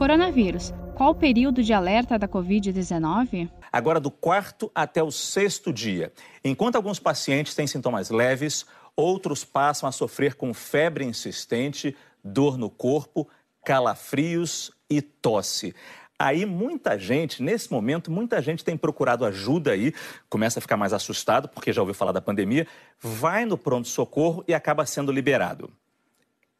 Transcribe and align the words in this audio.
Coronavírus. 0.00 0.72
Qual 0.94 1.10
o 1.10 1.14
período 1.14 1.62
de 1.62 1.74
alerta 1.74 2.18
da 2.18 2.26
Covid-19? 2.26 3.50
Agora, 3.70 4.00
do 4.00 4.10
quarto 4.10 4.72
até 4.74 5.02
o 5.02 5.10
sexto 5.10 5.70
dia. 5.70 6.10
Enquanto 6.42 6.76
alguns 6.76 6.98
pacientes 6.98 7.54
têm 7.54 7.66
sintomas 7.66 8.08
leves, 8.08 8.64
outros 8.96 9.44
passam 9.44 9.86
a 9.86 9.92
sofrer 9.92 10.36
com 10.36 10.54
febre 10.54 11.04
insistente, 11.04 11.94
dor 12.24 12.56
no 12.56 12.70
corpo, 12.70 13.28
calafrios 13.62 14.72
e 14.88 15.02
tosse. 15.02 15.74
Aí 16.18 16.46
muita 16.46 16.98
gente, 16.98 17.42
nesse 17.42 17.70
momento, 17.70 18.10
muita 18.10 18.40
gente 18.40 18.64
tem 18.64 18.78
procurado 18.78 19.26
ajuda 19.26 19.72
aí, 19.72 19.92
começa 20.30 20.60
a 20.60 20.62
ficar 20.62 20.78
mais 20.78 20.94
assustado 20.94 21.46
porque 21.46 21.74
já 21.74 21.82
ouviu 21.82 21.94
falar 21.94 22.12
da 22.12 22.22
pandemia, 22.22 22.66
vai 22.98 23.44
no 23.44 23.58
pronto-socorro 23.58 24.42
e 24.48 24.54
acaba 24.54 24.86
sendo 24.86 25.12
liberado. 25.12 25.70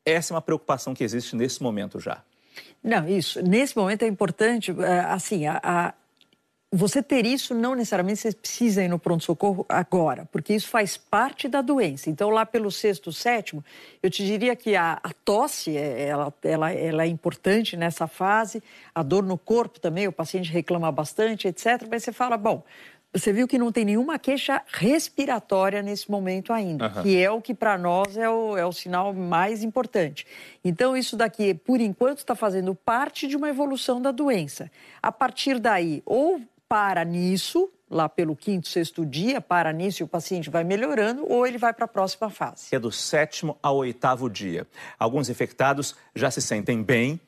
Essa 0.05 0.35
é 0.35 0.35
uma 0.35 0.43
preocupação 0.43 0.93
que 0.93 1.03
existe 1.03 1.35
nesse 1.35 1.63
momento 1.63 1.99
já. 1.99 2.23
Não, 2.83 3.09
isso. 3.09 3.43
Nesse 3.43 3.77
momento 3.77 4.03
é 4.03 4.07
importante, 4.07 4.71
é, 4.71 5.01
assim, 5.01 5.47
a, 5.47 5.61
a 5.63 5.95
você 6.73 7.03
ter 7.03 7.27
isso 7.27 7.53
não 7.53 7.75
necessariamente 7.75 8.21
você 8.21 8.33
precisa 8.33 8.85
ir 8.85 8.89
no 8.89 8.99
pronto-socorro 8.99 9.67
agora, 9.69 10.29
porque 10.31 10.55
isso 10.55 10.69
faz 10.69 10.97
parte 10.97 11.49
da 11.49 11.61
doença. 11.61 12.09
Então, 12.09 12.31
lá 12.31 12.47
pelo 12.47 12.71
sexto, 12.71 13.13
sétimo, 13.13 13.65
eu 14.01 14.09
te 14.09 14.25
diria 14.25 14.55
que 14.55 14.77
a, 14.77 15.01
a 15.03 15.13
tosse 15.25 15.77
é, 15.77 16.07
ela, 16.07 16.33
ela, 16.43 16.73
ela, 16.73 17.03
é 17.03 17.09
importante 17.09 17.77
nessa 17.77 18.07
fase, 18.07 18.63
a 18.95 19.03
dor 19.03 19.25
no 19.25 19.37
corpo 19.37 19.81
também, 19.81 20.07
o 20.07 20.13
paciente 20.13 20.53
reclama 20.53 20.93
bastante, 20.93 21.49
etc. 21.49 21.89
Mas 21.91 22.05
você 22.05 22.13
fala, 22.13 22.37
bom, 22.37 22.63
você 23.13 23.33
viu 23.33 23.49
que 23.49 23.59
não 23.59 23.73
tem 23.73 23.85
nenhuma 23.85 24.19
queixa 24.19 24.63
respiratória 24.69 25.83
nesse 25.83 26.11
momento 26.11 26.53
ainda, 26.53 26.87
uhum. 26.87 27.03
que 27.03 27.23
é 27.23 27.31
o 27.31 27.41
que 27.41 27.53
para 27.53 27.77
nós 27.77 28.17
é 28.17 28.31
o, 28.31 28.57
é 28.57 28.65
o 28.65 28.73
sinal 28.73 29.13
mais 29.13 29.63
importante. 29.63 30.27
Então, 30.65 30.97
isso 30.97 31.17
daqui, 31.17 31.53
por 31.53 31.81
enquanto, 31.81 32.19
está 32.19 32.35
fazendo 32.35 32.75
parte 32.75 33.27
de 33.27 33.37
uma 33.37 33.49
evolução 33.49 34.01
da 34.01 34.13
doença. 34.13 34.71
A 35.03 35.11
partir 35.11 35.59
daí, 35.59 36.03
ou 36.07 36.41
para 36.69 37.05
nisso, 37.05 37.69
lá 37.91 38.09
pelo 38.09 38.37
quinto, 38.37 38.69
sexto 38.69 39.05
dia, 39.05 39.41
para 39.41 39.73
nisso 39.73 40.03
e 40.03 40.05
o 40.05 40.09
paciente 40.09 40.49
vai 40.49 40.63
melhorando, 40.63 41.27
ou 41.29 41.45
ele 41.45 41.59
vai 41.59 41.75
para 41.75 41.87
a 41.87 41.89
próxima 41.89 42.31
fase. 42.31 42.69
É 42.71 42.79
do 42.79 42.93
sétimo 42.93 43.59
ao 43.61 43.79
oitavo 43.79 44.31
dia. 44.31 44.67
Alguns 44.97 45.29
infectados 45.29 45.97
já 46.15 46.31
se 46.31 46.41
sentem 46.41 46.81
bem, 46.81 47.21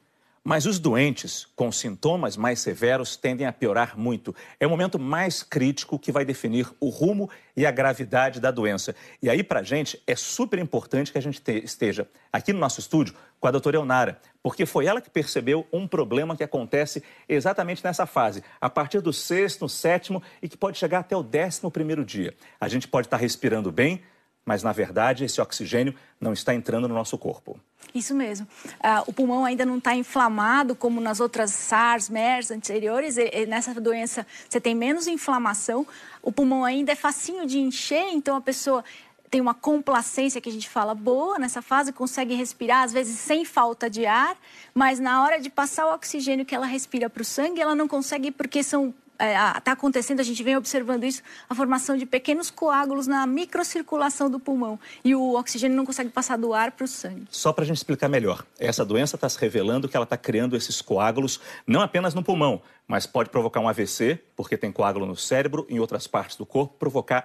mas 0.45 0.67
os 0.67 0.79
doentes 0.79 1.47
com 1.55 1.71
sintomas 1.71 2.37
mais 2.37 2.61
severos 2.61 3.17
tendem 3.17 3.47
a 3.47 3.53
piorar 3.53 3.97
muito. 3.97 4.35
É 4.59 4.67
o 4.67 4.71
momento 4.71 4.99
mais 4.99 5.43
crítico 5.43 5.99
que 5.99 6.11
vai 6.11 6.25
definir 6.25 6.69
o 6.81 6.89
rumo 6.89 7.31
e 7.57 7.65
a 7.65 7.71
gravidade 7.71 8.41
da 8.41 8.51
doença. 8.51 8.95
E 9.23 9.31
aí, 9.31 9.43
para 9.43 9.61
a 9.61 9.63
gente, 9.63 10.03
é 10.07 10.17
super 10.17 10.59
importante 10.59 11.13
que 11.13 11.19
a 11.19 11.23
gente 11.23 11.41
esteja 11.63 12.09
aqui 12.33 12.53
no 12.53 12.59
nosso 12.59 12.81
estúdio 12.81 13.15
com 13.39 13.47
a 13.47 13.51
doutora 13.51 13.77
Elnara, 13.77 14.21
porque 14.43 14.67
foi 14.67 14.87
ela 14.87 15.01
que 15.01 15.11
percebeu 15.11 15.67
um 15.73 15.87
problema 15.87 16.37
que 16.37 16.45
acontece 16.45 17.03
exatamente 17.29 17.83
nessa 17.85 18.07
fase, 18.07 18.43
a 18.61 18.71
partir 18.71 19.01
do 19.01 19.13
sexto, 19.13 19.69
sétimo 19.69 20.23
e 20.41 20.49
que 20.49 20.57
pode 20.57 20.79
chegar 20.79 21.01
até 21.01 21.17
o 21.17 21.23
décimo 21.23 21.71
primeiro 21.71 22.05
dia. 22.05 22.35
A 22.61 22.69
gente 22.69 22.89
pode 22.89 23.07
estar 23.07 23.17
respirando 23.17 23.71
bem, 23.71 24.03
mas 24.45 24.63
na 24.63 24.73
verdade 24.73 25.25
esse 25.25 25.41
oxigênio 25.41 25.95
não 26.21 26.33
está 26.33 26.55
entrando 26.55 26.89
no 26.89 26.95
nosso 26.95 27.17
corpo. 27.19 27.59
Isso 27.95 28.15
mesmo. 28.15 28.47
Uh, 28.77 29.05
o 29.07 29.13
pulmão 29.13 29.45
ainda 29.45 29.67
não 29.67 29.79
está 29.79 29.95
inflamado 29.95 30.75
como 30.75 31.01
nas 31.01 31.21
outras 31.21 31.51
SARS, 31.51 32.09
MERS 32.09 32.51
anteriores. 32.51 33.17
E, 33.19 33.29
e 33.33 33.47
nessa 33.47 33.79
doença 33.81 34.27
você 34.49 34.61
tem 34.61 34.75
menos 34.75 35.07
inflamação. 35.07 35.87
O 36.23 36.33
pulmão 36.33 36.65
ainda 36.65 36.93
é 36.93 36.95
facinho 36.95 37.47
de 37.47 37.59
encher, 37.59 38.09
então 38.13 38.37
a 38.37 38.41
pessoa 38.41 38.85
tem 39.33 39.41
uma 39.41 39.55
complacência 39.55 40.43
que 40.43 40.49
a 40.51 40.53
gente 40.53 40.69
fala 40.69 40.95
boa 40.95 41.39
nessa 41.39 41.63
fase, 41.63 41.91
consegue 41.91 42.35
respirar, 42.35 42.83
às 42.83 42.93
vezes 42.93 43.19
sem 43.19 43.47
falta 43.47 43.89
de 43.89 44.05
ar, 44.05 44.37
mas 44.75 45.01
na 45.01 45.25
hora 45.25 45.41
de 45.41 45.49
passar 45.49 45.87
o 45.87 45.95
oxigênio 45.95 46.45
que 46.45 46.55
ela 46.55 46.67
respira 46.67 47.09
para 47.09 47.23
o 47.23 47.25
sangue, 47.25 47.59
ela 47.59 47.75
não 47.75 47.89
consegue 47.89 48.31
porque 48.31 48.63
são 48.63 48.93
está 49.23 49.55
é, 49.57 49.61
tá 49.61 49.73
acontecendo, 49.73 50.21
a 50.21 50.25
gente 50.25 50.43
vem 50.43 50.57
observando 50.57 51.05
isso, 51.05 51.23
a 51.49 51.55
formação 51.55 51.97
de 51.97 52.05
pequenos 52.05 52.51
coágulos 52.51 53.07
na 53.07 53.27
microcirculação 53.27 54.29
do 54.29 54.41
pulmão. 54.41 54.79
E 55.05 55.15
o 55.15 55.35
oxigênio 55.35 55.77
não 55.77 55.87
consegue 55.87 56.11
passar 56.11 56.37
do 56.37 56.53
ar 56.53 56.73
para 56.73 56.85
o 56.85 56.89
sangue. 56.89 57.27
Só 57.31 57.53
para 57.53 57.65
a 57.65 57.67
gente 57.67 57.77
explicar 57.77 58.09
melhor, 58.09 58.45
essa 58.59 58.85
doença 58.85 59.17
está 59.17 59.29
se 59.29 59.39
revelando 59.39 59.89
que 59.89 59.97
ela 59.97 60.05
está 60.05 60.17
criando 60.17 60.57
esses 60.57 60.83
coágulos 60.83 61.41
não 61.67 61.81
apenas 61.81 62.15
no 62.15 62.23
pulmão, 62.23 62.61
mas 62.87 63.07
pode 63.07 63.31
provocar 63.31 63.61
um 63.61 63.69
AVC, 63.69 64.19
porque 64.35 64.57
tem 64.57 64.73
coágulo 64.73 65.07
no 65.07 65.17
cérebro, 65.17 65.67
em 65.69 65.79
outras 65.79 66.07
partes 66.07 66.37
do 66.37 66.45
corpo, 66.45 66.75
provocar 66.79 67.25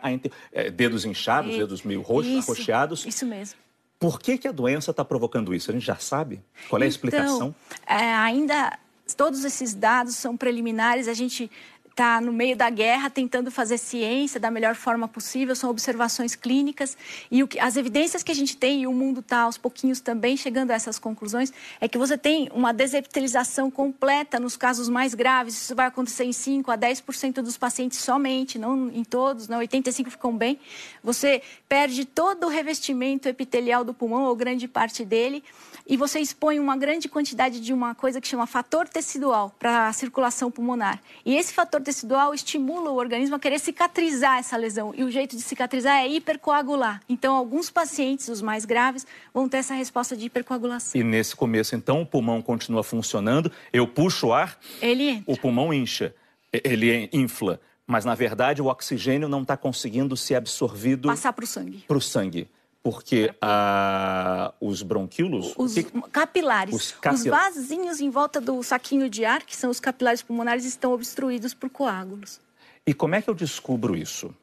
é, 0.51 0.69
dedos 0.69 1.03
inchados, 1.03 1.55
e... 1.55 1.57
dedos 1.57 1.81
meio 1.81 2.01
roxos, 2.01 2.31
isso, 2.31 2.51
arroxeados. 2.51 3.05
Isso 3.05 3.25
mesmo. 3.25 3.59
Por 3.99 4.19
que, 4.19 4.37
que 4.37 4.47
a 4.47 4.51
doença 4.51 4.91
está 4.91 5.03
provocando 5.03 5.55
isso? 5.55 5.71
A 5.71 5.73
gente 5.73 5.85
já 5.85 5.95
sabe? 5.95 6.39
Qual 6.69 6.79
é 6.79 6.85
a 6.85 6.87
explicação? 6.87 7.55
Então, 7.83 7.97
é, 7.97 8.13
ainda 8.13 8.77
todos 9.15 9.43
esses 9.43 9.73
dados 9.73 10.15
são 10.15 10.35
preliminares, 10.35 11.07
a 11.07 11.13
gente 11.13 11.49
está 11.97 12.21
no 12.21 12.31
meio 12.31 12.55
da 12.55 12.69
guerra 12.69 13.09
tentando 13.09 13.49
fazer 13.49 13.79
ciência 13.79 14.39
da 14.39 14.51
melhor 14.51 14.75
forma 14.75 15.07
possível, 15.07 15.55
são 15.55 15.67
observações 15.71 16.35
clínicas 16.35 16.95
e 17.31 17.41
o 17.41 17.47
que, 17.47 17.59
as 17.59 17.75
evidências 17.75 18.21
que 18.21 18.31
a 18.31 18.35
gente 18.35 18.55
tem, 18.55 18.83
e 18.83 18.87
o 18.87 18.93
mundo 18.93 19.21
está 19.21 19.39
aos 19.39 19.57
pouquinhos 19.57 19.99
também 19.99 20.37
chegando 20.37 20.69
a 20.69 20.75
essas 20.75 20.99
conclusões, 20.99 21.51
é 21.81 21.87
que 21.87 21.97
você 21.97 22.15
tem 22.15 22.51
uma 22.53 22.71
desepitelização 22.71 23.71
completa 23.71 24.39
nos 24.39 24.55
casos 24.55 24.87
mais 24.87 25.15
graves, 25.15 25.55
isso 25.55 25.73
vai 25.73 25.87
acontecer 25.87 26.25
em 26.25 26.31
5 26.31 26.69
a 26.69 26.77
10% 26.77 27.41
dos 27.41 27.57
pacientes 27.57 27.97
somente, 27.97 28.59
não 28.59 28.91
em 28.91 29.03
todos, 29.03 29.47
não, 29.47 29.59
85% 29.59 30.11
ficam 30.11 30.37
bem. 30.37 30.59
Você 31.03 31.41
perde 31.67 32.05
todo 32.05 32.45
o 32.45 32.49
revestimento 32.49 33.27
epitelial 33.27 33.83
do 33.83 33.91
pulmão, 33.91 34.25
ou 34.25 34.35
grande 34.35 34.67
parte 34.67 35.03
dele, 35.03 35.43
e 35.87 35.97
você 35.97 36.19
expõe 36.19 36.59
uma 36.59 36.77
grande 36.77 37.07
quantidade 37.07 37.59
de 37.59 37.73
uma 37.73 37.95
coisa 37.95 38.21
que 38.21 38.27
chama 38.27 38.45
fator 38.45 38.87
tecidual 38.87 39.55
para 39.57 39.87
a 39.87 39.93
circulação 39.93 40.51
pulmonar. 40.51 41.01
E 41.25 41.35
esse 41.35 41.53
fator 41.53 41.81
tecidual 41.87 42.33
estimula 42.33 42.91
o 42.91 42.95
organismo 42.95 43.37
a 43.37 43.39
querer 43.39 43.59
cicatrizar 43.59 44.39
essa 44.39 44.57
lesão. 44.57 44.93
E 44.93 45.05
o 45.05 45.09
jeito 45.09 45.37
de 45.37 45.41
cicatrizar 45.41 45.95
é 45.95 46.07
hipercoagular. 46.09 47.01
Então, 47.07 47.33
alguns 47.33 47.69
pacientes, 47.69 48.27
os 48.27 48.41
mais 48.41 48.65
graves, 48.65 49.07
vão 49.33 49.47
ter 49.47 49.57
essa 49.57 49.73
resposta 49.73 50.17
de 50.17 50.25
hipercoagulação. 50.25 50.99
E 50.99 51.03
nesse 51.03 51.33
começo, 51.33 51.75
então, 51.75 52.01
o 52.01 52.05
pulmão 52.05 52.41
continua 52.41 52.83
funcionando, 52.83 53.49
eu 53.71 53.87
puxo 53.87 54.27
o 54.27 54.33
ar, 54.33 54.59
ele 54.81 55.23
o 55.25 55.37
pulmão 55.37 55.73
incha, 55.73 56.13
ele 56.51 57.09
infla. 57.13 57.57
Mas, 57.85 58.03
na 58.03 58.15
verdade, 58.15 58.61
o 58.61 58.65
oxigênio 58.65 59.29
não 59.29 59.43
está 59.43 59.55
conseguindo 59.55 60.17
ser 60.17 60.35
absorvido... 60.35 61.07
Passar 61.07 61.31
para 61.31 61.45
o 61.45 61.47
sangue. 61.47 61.85
Para 61.87 61.97
o 61.97 62.01
sangue. 62.01 62.49
Porque 62.87 63.33
a, 63.41 64.53
os 64.61 64.81
bronquíolos... 64.81 65.53
Os 65.57 65.73
que... 65.73 65.83
capilares, 66.09 66.73
os, 66.73 66.95
os 67.13 67.25
vasinhos 67.25 67.99
em 67.99 68.09
volta 68.09 68.39
do 68.39 68.63
saquinho 68.63 69.09
de 69.09 69.25
ar, 69.25 69.43
que 69.43 69.57
são 69.57 69.69
os 69.69 69.77
capilares 69.77 70.21
pulmonares, 70.21 70.63
estão 70.63 70.93
obstruídos 70.93 71.53
por 71.53 71.69
coágulos. 71.69 72.39
E 72.85 72.93
como 72.93 73.13
é 73.15 73.21
que 73.21 73.29
eu 73.29 73.33
descubro 73.33 73.93
isso? 73.93 74.33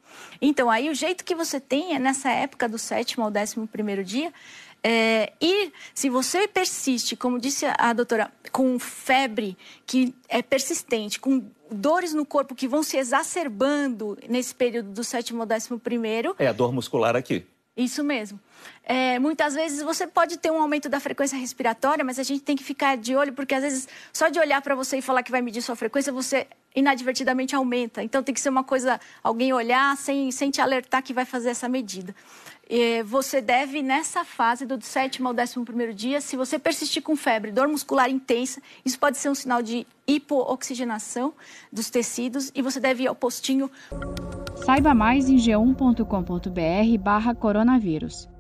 Então, 0.43 0.71
aí 0.71 0.91
o 0.91 0.95
jeito 0.95 1.25
que 1.25 1.35
você 1.35 1.59
tem 1.59 1.95
é 1.97 1.99
nessa 1.99 2.29
época 2.29 2.69
do 2.69 2.77
sétimo 2.77 3.25
ao 3.25 3.31
décimo 3.31 3.67
primeiro 3.67 4.05
dia, 4.05 4.31
é, 4.83 5.33
e 5.41 5.73
se 5.95 6.11
você 6.11 6.47
persiste, 6.47 7.17
como 7.17 7.39
disse 7.39 7.65
a 7.65 7.95
doutora, 7.95 8.31
com 8.53 8.79
febre 8.79 9.57
que 9.87 10.15
é 10.29 10.43
persistente, 10.43 11.19
com 11.19 11.43
dores 11.71 12.13
no 12.13 12.27
corpo 12.27 12.55
que 12.55 12.69
vão 12.69 12.83
se 12.83 12.99
exacerbando 12.99 14.19
nesse 14.29 14.55
período 14.55 14.91
do 14.91 15.03
sétimo 15.03 15.41
ao 15.41 15.47
décimo 15.47 15.79
primeiro... 15.79 16.37
É 16.39 16.47
a 16.47 16.53
dor 16.53 16.75
muscular 16.75 17.17
aqui. 17.17 17.47
Isso 17.77 18.05
mesmo. 18.05 18.39
É, 18.85 19.19
muitas 19.19 19.55
vezes 19.55 19.83
você 19.83 20.07
pode 20.07 20.39
ter 20.39 20.51
um 20.51 20.61
aumento 20.61 20.89
da 20.89 21.01
frequência 21.01 21.37
respiratória, 21.37 22.05
mas 22.05 22.19
a 22.19 22.23
gente 22.23 22.43
tem 22.43 22.55
que 22.55 22.63
ficar 22.63 22.97
de 22.97 23.17
olho, 23.17 23.33
porque 23.33 23.55
às 23.55 23.63
vezes 23.63 23.89
só 24.13 24.29
de 24.29 24.39
olhar 24.39 24.63
para 24.63 24.75
você 24.77 24.99
e 24.99 25.03
falar 25.03 25.23
que 25.23 25.31
vai 25.31 25.43
medir 25.43 25.61
sua 25.61 25.75
frequência, 25.75 26.13
você 26.13 26.47
inadvertidamente 26.75 27.55
aumenta. 27.55 28.03
Então 28.03 28.23
tem 28.23 28.35
que 28.35 28.41
ser 28.41 28.49
uma 28.49 28.65
coisa, 28.65 29.01
alguém 29.23 29.53
olhar 29.53 29.97
sem, 29.97 30.31
sem 30.31 30.51
te 30.51 30.61
alertar 30.61 31.03
que 31.03 31.13
vai 31.13 31.25
fazer 31.25 31.51
essa 31.51 31.69
medida. 31.69 32.15
É, 32.69 33.03
você 33.03 33.41
deve, 33.43 33.83
nessa 33.83 34.25
fase 34.25 34.65
do 34.65 34.83
sétimo 34.83 35.29
ao 35.29 35.35
décimo 35.35 35.65
primeiro 35.65 35.93
dia, 35.93 36.21
se 36.21 36.37
você 36.37 36.59
persistir 36.59 37.03
com 37.03 37.15
febre, 37.15 37.53
dor 37.53 37.69
muscular 37.69 38.11
intensa, 38.11 38.61
isso 38.85 38.99
pode 38.99 39.19
ser 39.19 39.29
um 39.29 39.35
sinal 39.35 39.63
de 39.63 39.87
hipooxigenação 40.07 41.35
dos 41.71 41.91
tecidos 41.91 42.51
e 42.55 42.63
você 42.63 42.81
deve 42.81 43.03
ir 43.05 43.07
ao 43.07 43.15
postinho. 43.15 43.71
Saiba 44.65 44.95
mais 44.95 45.29
em 45.29 45.37
g1.com.br 45.37 46.99
barra 47.03 47.35
coronavírus. 47.35 48.34